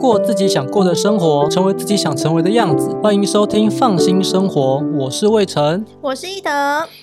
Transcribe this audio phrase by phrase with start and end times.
[0.00, 2.88] 过自己想过的生活，成为自己想成为的样子。
[3.02, 6.50] 欢迎收听《放心生活》，我是魏晨，我是一德。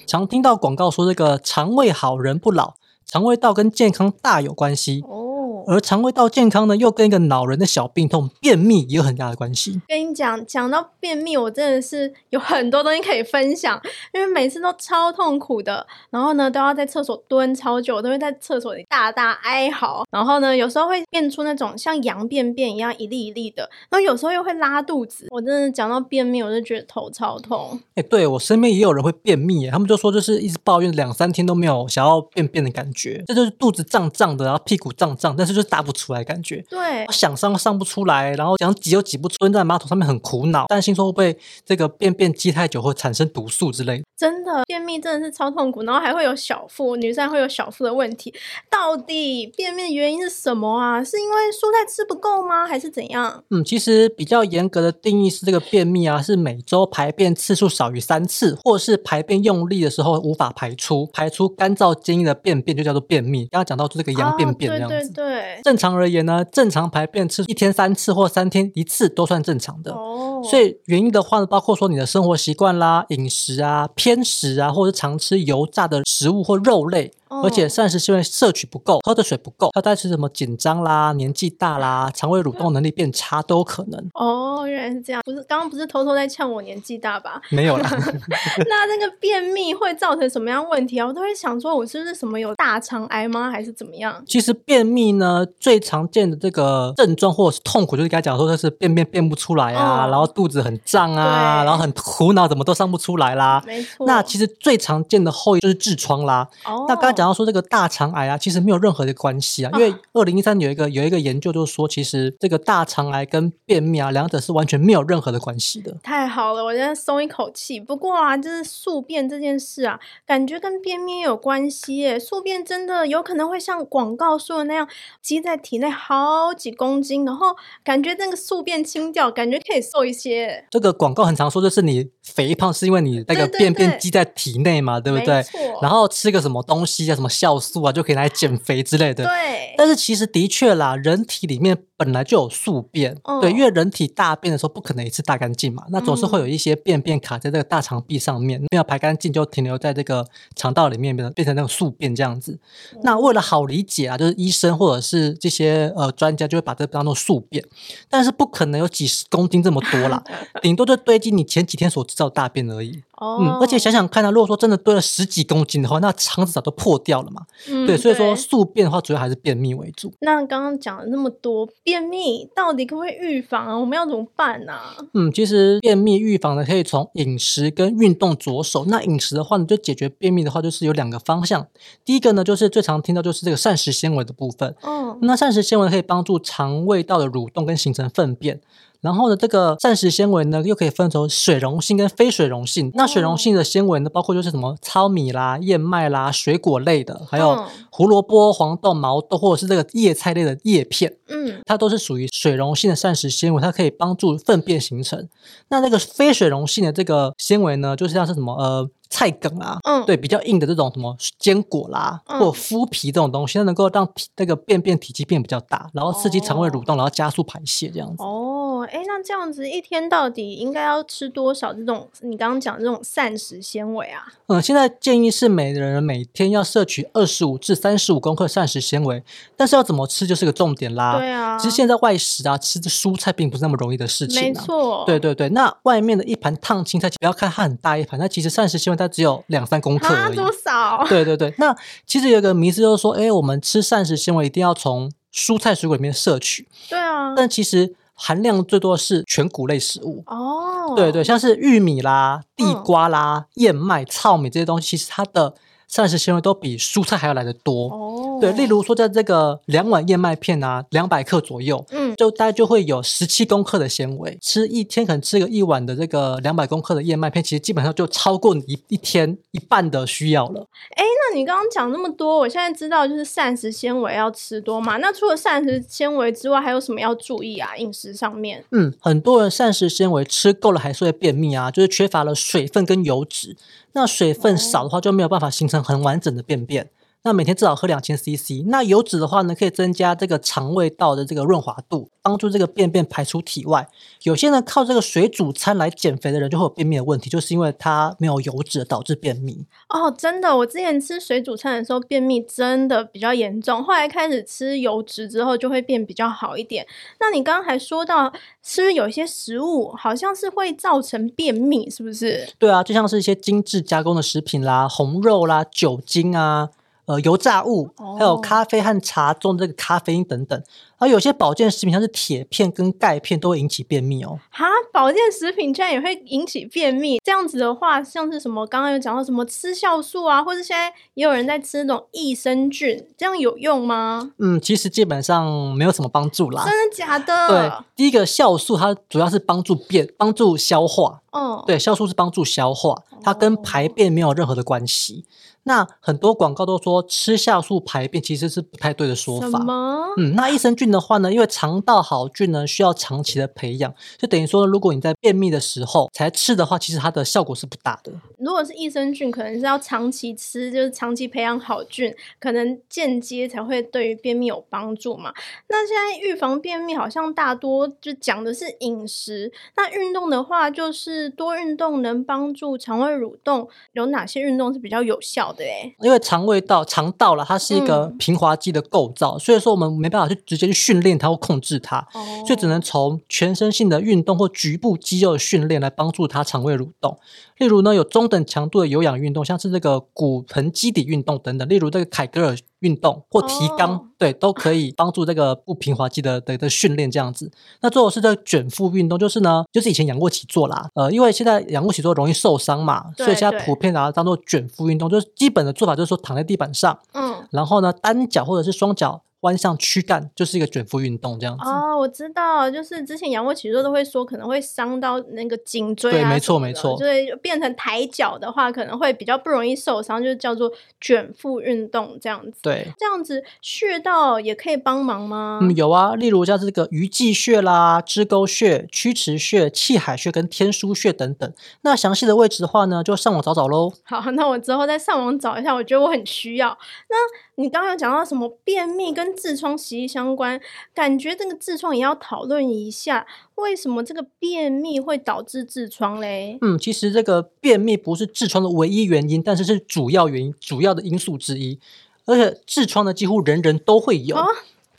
[0.07, 2.73] 常听到广告说这个肠胃好人不老，
[3.05, 5.03] 肠胃道跟健康大有关系。
[5.07, 5.26] 哦
[5.67, 9.81] 而肠胃道健康呢，又跟一个恼人的小病痛便秘也有很大的关系。
[9.85, 13.77] 跟你讲，讲到便秘，我真的是有很多东西可以分享，
[14.13, 25.27] 因为每次都超痛苦的，然后呢，都要在厕所蹲超久，都会在厕所里大大哀嚎，然后呢，有时候会变出那种像羊便便一样一粒一粒的，然后有时候又会拉肚子。
[25.31, 27.77] 我真的讲到便秘，我就觉得头超痛。
[27.95, 35.56] 哎、欸，对，我身边也有人会便秘，他们就说就是一直抱怨两三天都没有想要便便的感觉，这就是肚子胀胀的，然后屁股胀胀，但是。
[35.57, 44.03] 就是答不出来，感觉对，想上上不出来，然后想挤又挤不出，蹲在马桶上面很苦恼，担心说会不会这个便便积太久会产生毒素之类的。
[44.15, 48.33] 真的便秘真的是超痛苦，然后还会有小腹，女生会有小腹的问题。
[48.69, 51.03] 到底便秘的原因是什么啊？
[51.03, 52.67] 是因为蔬菜吃不够吗？
[52.67, 53.43] 还是怎样？
[53.49, 63.45] 嗯，其实比较严格的定义是这个便秘啊，是每周排便次数少于三次，或是排便用力的时候无法排出，排出干燥坚硬的便便就叫做便秘。
[63.51, 65.46] 刚刚讲到这个羊便便这样子，哦、对对对。
[65.63, 69.93] 正常而言呢，正常排便次数一天三次或三天一次都算正常的。
[69.93, 73.87] 哦，所以原因的话呢，包括说你的生活习惯啦、饮食啊。
[73.95, 77.11] 偏食啊，或者常吃油炸的食物或肉类。
[77.29, 84.09] 而且膳食纤维摄取不够，喝的水不够，他在吃什么紧张啦、年纪大啦、肠胃蠕动能力变差都有可能。
[84.13, 87.41] 哦，原来是这样，不是刚刚不是偷偷在呛我年纪大吧？
[87.51, 87.89] 没有啦。
[87.89, 91.07] 那那个便秘会造成什么样问题啊？
[91.07, 93.49] 我都会想说，我是不是什么有大肠癌吗？
[93.49, 94.23] 还是怎么样？
[94.25, 103.61] 其实便秘呢，最常见的这个症状或者是痛苦，就是刚才讲说，就是便便便不出来啊，哦、然后肚子很胀啊，然后很苦恼，怎么都上不出来啦。
[103.65, 104.05] 没错。
[104.05, 106.47] 那其实最常见的后遗就是痔疮啦。
[106.65, 106.85] 哦。
[106.87, 115.97] 那刚才讲到说这个大肠癌啊，其实没有任何的关系啊，因为二零一三年有一个有一个研究，就是说其实这个大肠癌跟便秘啊，两者是完全没有任何的关系的。
[116.03, 117.79] 太好了，我现在松一口气。
[117.79, 122.19] 不过啊，就是宿便这件事啊，感觉跟便秘有关系耶。
[122.19, 124.87] 宿便真的有可能会像广告说的那样
[125.21, 130.65] 积在体内好几公斤，然后感觉那个宿便清掉，感觉可以瘦一些。
[130.69, 135.43] 这个广告很常说，就是你肥胖是因为你那个便便积在体内嘛，对，不对？
[135.81, 137.91] 然后吃个什么东西啊，什么酵素啊。
[137.91, 139.23] 就可以来减肥之类的。
[139.23, 150.25] 对，但是其实的确啦，人体里面本来就有宿便，嗯、对，因为人体大便的时候不可能一次大干净嘛，那总是会有一些便便卡在这个大肠壁上面，没有排干净就停留在这个
[150.55, 152.59] 肠道里面，变成变成那种宿便这样子。
[152.93, 157.65] 嗯、那为了好理解啊，就是医生或者是这些呃专家就会把这个当做宿便，
[158.07, 160.23] 但是不可能有几十公斤这么多啦，
[160.61, 163.01] 顶多就堆积你前几天所制造大便而已。
[163.17, 167.41] 哦、嗯，而且想想看啊，如果说真的堆了十几公斤的话，那肠子早都破掉了嘛。
[167.67, 170.13] 嗯、对，所以说宿便的话，主要还是便秘为主。
[170.19, 173.75] 那刚刚讲了那么多，便秘到底可不可以预防啊？
[173.77, 174.95] 我们要怎么办呢、啊？
[175.13, 178.85] 嗯，其实便秘预防呢，可以从饮食跟运动着手。
[178.85, 181.65] 那饮食的话呢，就解决便秘的话，就是有两个方向。
[182.05, 184.75] 第一个呢，就是最常听到就是这个膳食纤维的部分。
[184.83, 188.61] 哦，那膳食纤维可以帮助肠胃道的蠕动跟形成粪便。
[189.01, 192.91] 然后呢，这个膳食纤维呢，又可以分成水溶性跟非水溶性。
[192.93, 201.15] 那水溶性的纤维呢，包括就是什么糙米啦、燕麦啦、水果类的，还有胡萝卜、黄豆、毛豆，或者是这个叶菜类的叶片。
[201.29, 205.27] 嗯，它都是属于水溶性的膳食纤维，它可以帮助粪便形成。
[205.69, 208.89] 那那个非水溶性的这个纤维呢，就是像是什么呃。
[209.09, 218.21] 菜梗啊，嗯，对，比较硬的这种什么坚果啦，嗯、或麸皮这种东西，它能够让体那个便便体积变比较大，然后刺激肠胃蠕动，哦、然后加速排泄这样子。
[218.21, 224.25] 哦，哎，那这样子一天到底应该要吃多少这种你刚刚讲的这种膳食纤维啊？
[224.47, 229.23] 嗯，现在建议是每人每天要摄取二十五至三十五公克膳食纤维，
[229.55, 231.17] 但是要怎么吃就是个重点啦。
[231.17, 234.41] 对啊，其实现在外食啊，吃的蔬菜并不是那么容易的事情，啊。
[234.43, 235.03] 没错。
[235.05, 238.97] 对对对，那外面的一盘烫青菜，不要看它很大一盘，那其实膳食纤维。
[238.97, 241.05] 它只有两三公克而已，多少？
[241.07, 241.77] 对对对，那
[242.07, 246.67] 其实有一个迷思就是说，哎，我们吃膳食纤维一定要从蔬菜水果里面摄取。
[246.89, 250.23] 对啊，但其实含量最多的是全谷类食物。
[250.25, 255.53] 哦，对对，像是玉米啦、地瓜啦、嗯、燕麦、糙米这些东西，其实它的。
[255.87, 264.37] 膳食纤维都比蔬菜还要来得多哦，对，例如说在这个两碗燕麦片啊，两百克左右，嗯，就大概就会有十七公克的纤维。
[264.41, 270.67] 吃一天可能吃个一碗的这个两百公克的燕麦片，其实基本上就超过你一一天一半的需要了。
[270.95, 274.97] 哎，那你刚刚讲那么多，我现在知道就是膳食纤维要吃多嘛？
[274.97, 277.75] 那除了膳食纤维之外，还有什么要注意啊？
[277.77, 278.63] 饮食上面？
[278.71, 283.55] 嗯，很多人膳食纤维吃够了还是会便秘啊，就是缺乏了水分跟油脂。
[283.93, 286.89] 那水分少的话就没有办法形成很完整的便便，
[287.27, 288.63] 那每天至少喝两千 CC。
[288.67, 293.85] 那油脂的话呢，可以增加这个肠胃道的这个润滑度，帮助这个便便排出体外。
[294.23, 299.65] 有些人靠这个水煮餐来减肥的人就会有便秘的问题，就是因为它没有油脂导致便秘。
[299.89, 306.87] 哦，真的，我之前吃水煮餐的时候便秘真的比较严重，后来开始吃油脂之后就会变比较好一点。
[307.19, 308.31] 那你刚刚还说到，
[308.63, 312.47] 是不是有一些食物好像是会造成便秘，是不是？
[312.57, 316.69] 对啊，就像是一些精致加工的食品啦、红肉啦、酒精啊。
[317.07, 317.89] 呃，油炸物，
[318.19, 320.61] 还有咖啡和茶中这个咖啡因等等，
[320.97, 324.39] 而有些保健食品像是铁片跟钙片都会引起便秘哦。
[324.49, 327.19] 哈，保健食品居然也会引起便秘？
[327.23, 334.31] 这样子的话，像是什么刚刚有讲到什么吃酵素啊，或者现在也有人在吃那种益生菌，这样有用吗？
[334.39, 336.65] 嗯，其实基本上没有什么帮助啦。
[336.65, 337.47] 真的假的？
[337.47, 341.21] 对，第一个酵素它主要是帮助便，帮助消化。
[341.31, 345.25] 嗯，对，酵素是帮助消化，它跟排便没有任何的关系。
[345.63, 349.49] 那很多广告都说吃酵素排便，其实是不太对的说法。
[349.49, 350.07] 什么？
[350.17, 358.11] 嗯，那益生菌的话呢，因为肠道好菌呢需要长期的培养，就等于说，如果你在便秘的时候才吃的话，其实它的效果是不大的。
[358.37, 365.33] 如果是益生菌，可能是要长期吃，就是长期培养好菌，可能间接才会对于便秘有帮助嘛。
[365.69, 375.63] 那现在预防便秘好像大多就讲的是饮食，那运动的话，就是多运动能帮助肠胃蠕动，有哪些运动是比较有效的？
[375.63, 387.17] 哎，因为肠胃道、肠道了，它是一个平滑肌的构造，嗯、所以说我们没办法去直接去训练它或控制它，哦、所以只能从全身性的运动或局部肌肉的训练来帮助它肠胃蠕动。
[387.57, 397.51] 例如呢，有中等强度的有氧运动，像是这个骨盆基底运动等等，例如这个凯格尔运动或提肛，哦、对，都可以帮助这个不平滑肌的的的训练这样子。
[397.81, 409.23] 那最后是这个卷腹运动，就是呢，就是以前仰卧起坐啦，呃，因为现在仰卧起坐容易受伤嘛，所以现在普遍把它当做卷腹运动，就是基本的做法就是说躺在地板上，嗯，然后呢单脚或者是双脚。
[409.41, 422.59] 弯向躯干就是一个卷腹运动，这样子哦，我知道，就是之前仰卧起坐都会说可能会伤到那个颈椎啊，对，没错没错，所以变成抬脚的话可能会比较不容易受伤，就是叫做卷腹运动这样子。
[422.63, 425.59] 对，这样子穴道也可以帮忙吗？
[425.61, 431.53] 嗯，有啊，例如像这个鱼际穴啦、支沟穴、曲池穴、气海穴跟天枢穴等等。
[431.81, 433.93] 那详细的位置的话呢，就上网找找喽。
[434.03, 436.77] 好，那我之后再上网找一下，我觉得我很需要。
[437.09, 437.15] 那
[437.61, 440.59] 你刚刚有讲到什么便秘跟痔疮息息相关，
[440.93, 443.25] 感觉这个痔疮也要讨论一下，
[443.55, 446.57] 为什么这个便秘会导致痔疮嘞？
[446.61, 451.79] 嗯，其实这个便秘不是痔疮的唯一原因，但是是主要原因、主要的因素之一，
[452.25, 454.35] 而且痔疮呢几乎人人都会有。
[454.35, 454.45] 哦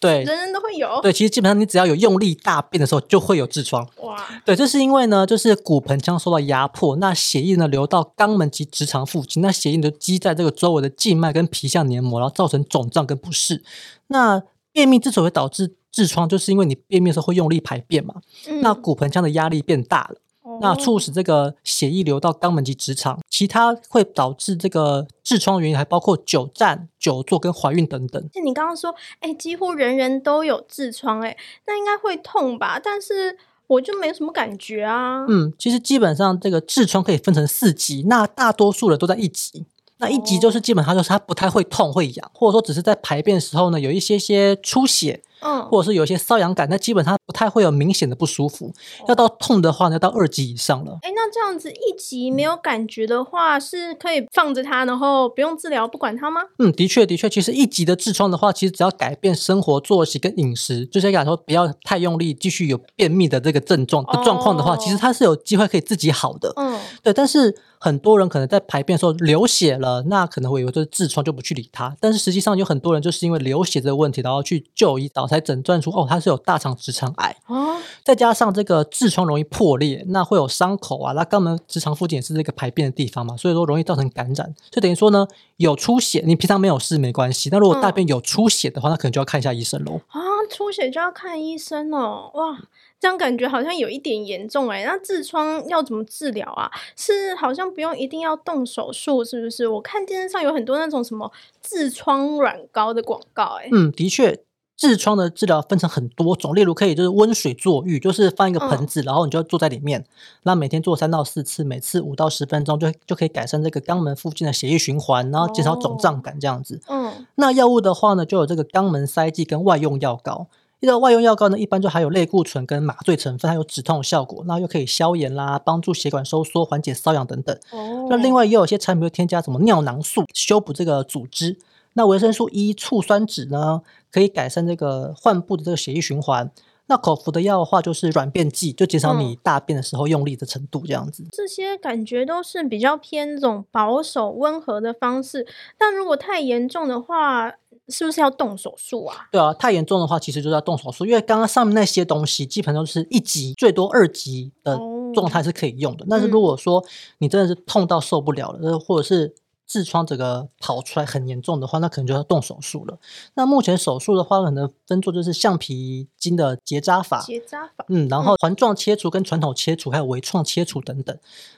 [0.00, 1.00] 对，人人都会有。
[1.02, 3.86] 对，其实基本上你只要有用力大便的时候，就会有痔疮。
[4.02, 13.62] 哇，对，这是因为呢，就是骨盆腔受到压迫，那血液呢流到肛门及直肠附近，那血液就积在这个周围的静脉跟皮下黏膜，然后造成肿胀跟不适。
[14.06, 14.42] 那
[14.72, 18.14] 便秘之所以会导致痔疮，就是因为你便秘的时候会用力排便嘛，
[18.46, 20.20] 嗯、那骨盆腔的压力变大了。
[20.60, 28.20] 那促使这个血液流到肛门及直肠，其他会导致这个痔疮的原因还包括久站、久坐跟怀孕等等。
[28.32, 32.80] 就你刚刚说，哎，几乎人人都有痔疮，哎，那应该会痛吧？
[32.82, 33.38] 但是
[33.68, 35.24] 我就没什么感觉啊。
[35.28, 39.64] 嗯，其实基本上这个痔疮可以分成四级，那大多数人都在一级。
[39.98, 45.22] 那一级就是基本上就是它不太会痛会痒，或者说只是在排便的时候呢有一些些出血。
[45.40, 48.66] 嗯，或者是有一些瘙痒感，那基本上不太会有明显的不舒服。
[48.66, 50.98] 哦、要到痛的话，要到二级以上了。
[51.02, 56.40] 哎，那这样子一级没有感觉的话，是可以放着它，然后不用治疗，不管它吗？
[56.58, 66.52] 嗯，的确的确，其实一级的痔疮的话，其实只要改变生活作息跟饮食，就是讲说不要太用力，继续有便秘的这个症状的状况的话，哦、其实它是有机会可以自己好的。
[66.56, 67.54] 嗯，对，但是。
[67.80, 71.96] 很多人可能在排便的时候流血了，那可能会以为这是痔疮，就不去理它。
[72.00, 77.36] 但是实际上有很多人就是因为流血这个问题，然后去就医，然后才诊断出哦，他是有大肠直肠癌。
[77.46, 84.54] 哦，再加上这个痔疮容易破裂，那会有伤口啊，那肛门直肠附近也是这个排便的地方嘛，所以说容易造成感染。
[84.70, 90.00] 就等于说呢，有出血，你平常没有事没关系，那如果大便有出血的话，那可能就要看一下医生喽。
[90.08, 90.18] 啊，
[90.50, 92.58] 出血就要看医生哦，哇。
[93.00, 96.68] 这样感觉好像有一点严重哎，那痔疮要怎么治疗啊？
[96.96, 99.68] 是好像不用一定要动手术，是不是？
[99.68, 101.30] 我看电视上有很多那种什么
[101.64, 103.68] 痔疮软膏的广告哎。
[103.70, 104.40] 嗯，的确，
[104.78, 110.04] 痔疮的治疗分成很多种，例如可以就是温水坐浴，就是放一个盆子，嗯、然后你就坐在里面，
[110.44, 116.80] 那每天做三到四次，每次五到十分钟，就就可以改善这个肛门附近的血液循环，然后减少肿胀感这样子。
[116.86, 120.46] 哦、嗯，那药物的话呢，就有这个肛门塞剂跟外用药膏。
[120.80, 127.58] 这个外用药膏呢，一般就含有类固醇跟麻醉成分，还有止痛效果，那又可以消炎啦，帮助血管收缩，缓解瘙痒等等。
[127.72, 128.06] 哦。
[128.08, 131.58] 那另外也有一些产品会添加什么尿囊素，修补这个组织。
[131.98, 136.48] 那维生素 E 醋酸酯呢，可以改善这个患部的这个血液循环。
[136.86, 141.24] 那口服的药的话，就是软便剂，就减少你大便的时候用力的程度，这样子。
[141.32, 145.44] 这些感觉都是比较偏这种保守温和的方式，
[145.76, 147.52] 但如果太严重的话，
[147.88, 149.26] 是不是要动手术啊？
[149.32, 154.78] 对啊，太严重的话，其实就是要动手术，因为刚刚上面那些东西基本上都是一级，最多二级的
[155.12, 156.04] 状态是可以用的。
[156.04, 156.82] 哦、但是如果说
[157.18, 159.34] 你真的是痛到受不了了，嗯、或者是。
[159.68, 162.98] 痔疮这个跑出来很严重的话，那可能就要动手术了。
[163.34, 171.16] 那目前手术的话，可能分做就是橡皮筋的结扎法，结扎法，嗯，然后环状切除跟传统切除，还有微创切除等等。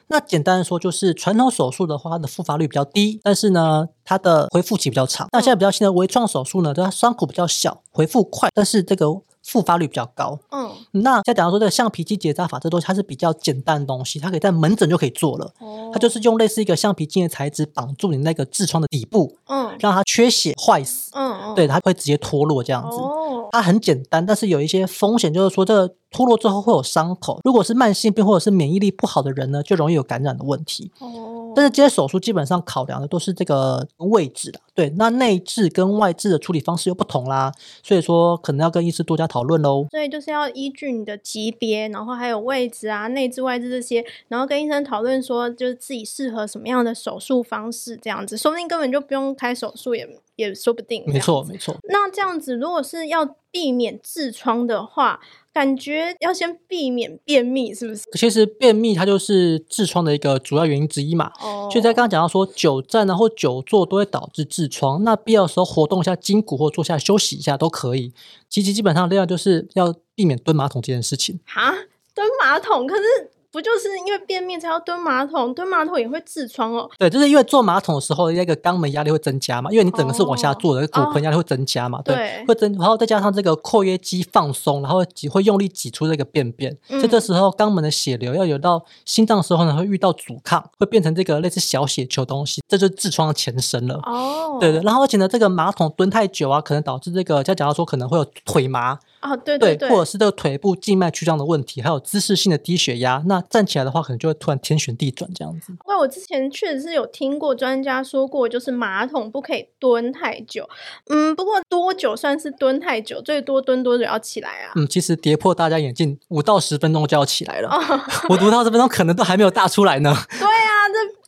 [0.08, 5.28] 那简单的说，就是传统手术的话，它的复发率比较低，但是呢，它的恢复期比较长。
[5.30, 9.22] 那现在比较新的微创手术呢，它伤口比较小，恢复快，但是这个。
[9.50, 10.38] 复发率比较高。
[10.52, 15.52] 嗯，那再讲到说这个橡皮筋结扎法，这东西它是比较简单的东西，它可以在门诊就可以做了。
[15.58, 21.10] 哦，它就是用类似一个橡皮筋的材质绑住你那个痔疮的底部，嗯，让它缺血坏死。
[21.14, 22.96] 嗯嗯，对，它会直接脱落这样子。
[22.98, 27.40] 哦，它很简单，但是有一些风险，就是说这个脱落之后会有伤口。
[27.42, 30.92] 如果是慢性病或者是免疫力不好的人呢，就容易有感染的问题。
[31.00, 31.39] 哦。
[31.54, 37.52] 但是这些手术基本上考量的都是这个位置的，对，那内痔跟外痔的处理方式又不同啦，
[37.82, 39.86] 所以说可能要跟医师多加讨论喽。
[39.90, 51.02] 所以就是要依据你的级别，然后还有位置啊、内痔外痔这些，然后跟医生讨论说，就是自己适合什么样的手术方式，这样子，说不定根本就不用开手术也也说不定。
[51.06, 51.76] 没错，没错。
[51.84, 55.20] 那这样子，如果是要避免痔疮的话，
[55.52, 58.04] 感觉要先避免便秘，是不是？
[58.12, 61.32] 其实便秘它就是痔疮的一个主要原因之一嘛。
[61.40, 61.68] 哦。
[61.70, 68.12] 就在刚刚讲到说，久站啊或久坐都会导致痔疮，那必要的时候活动一下筋骨或坐下休息一下都可以。
[68.48, 71.40] 其实基本上另外就是要避免蹲马桶这件事情。
[71.44, 71.72] 哈，
[72.14, 73.29] 蹲马桶可是。
[73.52, 75.52] 不就是因为便秘才要蹲马桶？
[75.52, 76.88] 蹲马桶也会痔疮哦。
[76.98, 93.96] 对，就是因为坐马桶的时候，那个肛门压力会增加嘛，因为你整个是往下坐的，骨盆压力会增加嘛，对，对会增，然后再加上这个括约肌放松，然后挤会用力挤出这个便便，所以这时候肛门的血流要有到心脏的时候呢，会遇到阻抗，会变成这个类似小血球东西，这就是痔疮的前身了。
[94.04, 98.98] 哦，对对，然后而且呢，这个马桶蹲太久啊，可能导致这个，就讲到说可能会有腿麻。
[99.20, 105.72] 啊、哦，对对对，对，或者是这个腿部静脉曲张的问题，还有姿势性的低血压，那站起来的话，可能就会突然天旋地转这样子。
[105.86, 110.68] 那我之前确实是有听过专家说过，就是马桶不可以蹲太久。
[111.10, 113.20] 嗯，不过多久算是蹲太久？
[113.20, 114.72] 最多蹲多久要起来啊？
[114.76, 117.68] 嗯，其实跌破大家眼镜，五到十分钟就要起来了。
[117.68, 118.00] 哦、
[118.30, 120.14] 我读到这分钟可能都还没有大出来呢。
[120.38, 120.46] 对。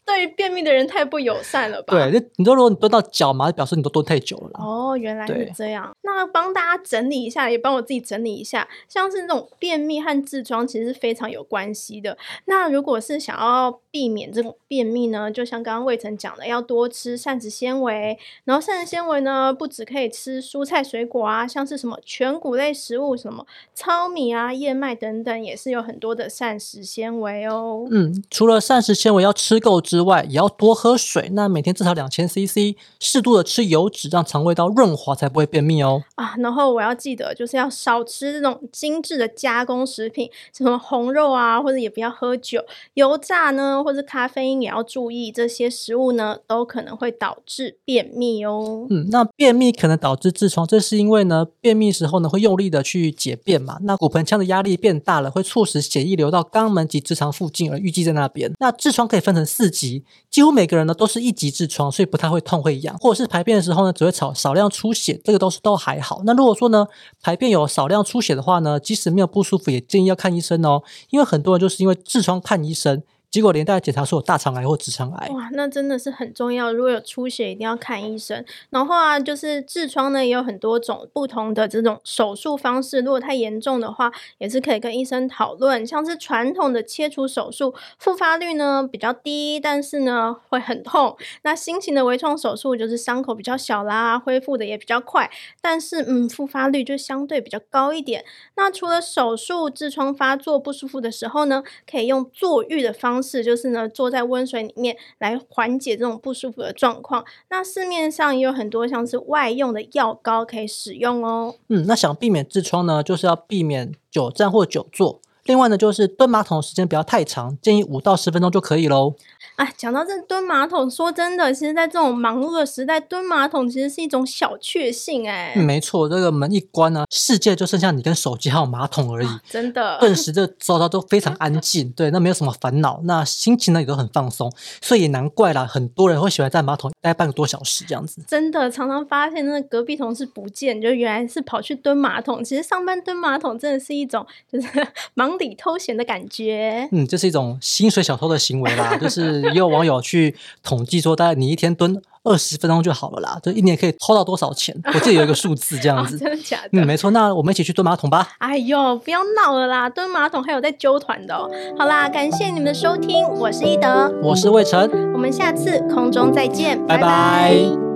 [0.04, 1.94] 对于便秘的人太不友善了吧？
[1.94, 4.50] 对，你说如果你蹲到脚麻，表示你都蹲太久了。
[4.54, 5.90] 哦，原来是这样。
[6.02, 12.16] 那帮大家整理一下，也帮我自己整理一下，像是那种便秘和痔疮其实是非常有关系的。
[12.46, 18.18] 那如果是想要避免这种便秘呢，就像刚刚魏晨讲的，要多吃膳食纤维。
[18.44, 27.86] 然后膳食纤维呢，不只可以吃蔬菜水果啊，像是什么全谷类食物，什么糙米啊、燕麦等等，也是有很多的膳食纤维哦。
[27.90, 31.28] 嗯，除了膳食纤维要吃够之外，也要多喝水。
[31.34, 36.02] 那每天至少两千 CC，适度的吃油脂，让肠胃道润滑，才不会便秘哦。
[36.14, 45.30] 啊，然后我要记得，就是要少吃这种精致的加工食品，什么红肉啊，或者也不要喝酒、油炸呢，或者咖啡因也要注意。
[45.30, 48.86] 这些食物呢，都可能会导致便秘哦。
[48.88, 58.50] 嗯，那便秘可能导致痔疮，这是因为呢，便秘时候呢会用力的去解便嘛，那骨盆腔的压力变大了，会促使血液流到肛门及直肠附近，而淤积在那边。
[58.58, 60.04] 那痔疮可以分成四级。
[60.30, 66.22] 几乎每个人呢都是一级痔疮，所以不太会痛会痒，或者是排便的时候呢只会少少量出血，这个都是都还好。
[66.24, 66.86] 那如果说呢
[67.20, 73.02] 排便有少量出血的话呢，即使没有不舒服，也建议要看医生哦，因为很多人就是因为痔疮看医生。
[73.32, 75.28] 结果连带检查出有大肠癌或直肠癌。
[75.30, 76.70] 哇，那真的是很重要。
[76.70, 78.44] 如果有出血，一定要看医生。
[78.68, 83.00] 然后啊，就是痔疮呢，也有很多种不同的这种手术方式。
[83.00, 85.86] 如果太严重的话，也是可以跟医生讨论。
[85.86, 91.16] 像是传统的切除手术，复发率呢比较低，但是呢会很痛。
[91.40, 95.30] 那新型的微创手术就是伤口比较小啦，恢复的也比较快，
[95.62, 98.26] 但是嗯，复发率就相对比较高一点。
[98.56, 107.24] 那除了手术，痔疮发作不舒服的时候呢，可以用坐浴的方是，就是呢，坐在温水里面来缓解这种不舒服的状况。
[107.48, 111.54] 那市面上也有很多像是外用的药膏可以使用哦。
[111.68, 115.21] 嗯，那想避免痔疮呢，就是要避免久站或久坐。
[115.44, 119.14] 另外呢，就是蹲马桶的时间不要太长，建议五到十分钟就可以喽。
[119.56, 125.54] 哎，讲到这蹲马桶，说真的，其实，在这种忙碌的时代，蹲马桶其实是一种小确幸哎。
[125.54, 129.26] 没错，这个门一关呢，世界就剩下你跟手机还有马桶而已。
[129.26, 138.22] 啊、真的，顿时这周遭都非常安静， 对，那没有什么烦恼，那心情呢也都很放松，所以也难怪啦，很多人会喜欢在马桶待半个多小时这样子。
[138.26, 142.42] 真的，常常发现那隔壁同事不见，就原来是跑去蹲马桶。
[142.42, 144.66] 其实上班蹲马桶真的是一种就是
[145.32, 146.88] 忙里偷闲的感觉。
[146.92, 149.42] 嗯，这是一种薪水小偷的行为啦，就是。
[149.52, 154.74] 也有网友去统计说，大概你一天蹲二十分钟就好了啦，就一年可以偷到多少钱？
[154.86, 156.16] 我记得有一个数字这样子。
[156.16, 156.68] 哦，真的假的？
[156.72, 157.10] 嗯，没错。
[157.10, 158.28] 那我们一起去蹲马桶吧。
[158.38, 159.90] 哎呦，不要闹了啦！
[159.90, 161.50] 蹲马桶还有在揪团的哦。
[161.78, 167.02] 好啦，感谢你们的收听，我是一德，我是魏晨，我们下次空中再见，拜拜。
[167.02, 167.91] 拜拜。